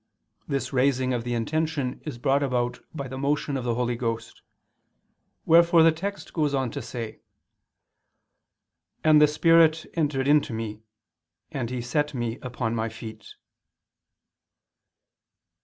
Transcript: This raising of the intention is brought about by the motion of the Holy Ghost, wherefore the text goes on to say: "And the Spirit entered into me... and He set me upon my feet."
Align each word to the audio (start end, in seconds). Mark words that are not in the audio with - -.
This 0.47 0.73
raising 0.73 1.13
of 1.13 1.23
the 1.23 1.35
intention 1.35 2.01
is 2.07 2.17
brought 2.17 2.41
about 2.41 2.79
by 2.91 3.07
the 3.07 3.19
motion 3.19 3.55
of 3.55 3.63
the 3.63 3.75
Holy 3.75 3.95
Ghost, 3.95 4.41
wherefore 5.45 5.83
the 5.83 5.91
text 5.91 6.33
goes 6.33 6.55
on 6.55 6.71
to 6.71 6.81
say: 6.81 7.19
"And 9.03 9.21
the 9.21 9.27
Spirit 9.27 9.85
entered 9.93 10.27
into 10.27 10.53
me... 10.53 10.81
and 11.51 11.69
He 11.69 11.81
set 11.83 12.15
me 12.15 12.39
upon 12.41 12.73
my 12.73 12.89
feet." 12.89 13.35